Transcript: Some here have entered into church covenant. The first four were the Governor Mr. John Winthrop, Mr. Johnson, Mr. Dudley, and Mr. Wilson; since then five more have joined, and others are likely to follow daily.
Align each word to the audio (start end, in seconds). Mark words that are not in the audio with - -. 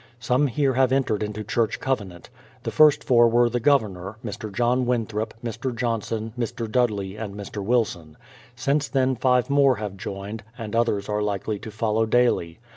Some 0.19 0.47
here 0.47 0.73
have 0.73 0.91
entered 0.91 1.21
into 1.21 1.43
church 1.43 1.79
covenant. 1.79 2.31
The 2.63 2.71
first 2.71 3.03
four 3.03 3.27
were 3.27 3.49
the 3.51 3.59
Governor 3.59 4.17
Mr. 4.25 4.51
John 4.51 4.87
Winthrop, 4.87 5.35
Mr. 5.43 5.75
Johnson, 5.75 6.33
Mr. 6.35 6.67
Dudley, 6.67 7.17
and 7.17 7.35
Mr. 7.35 7.63
Wilson; 7.63 8.17
since 8.55 8.87
then 8.87 9.15
five 9.15 9.47
more 9.47 9.75
have 9.75 9.97
joined, 9.97 10.41
and 10.57 10.75
others 10.75 11.07
are 11.07 11.21
likely 11.21 11.59
to 11.59 11.69
follow 11.69 12.07
daily. 12.07 12.57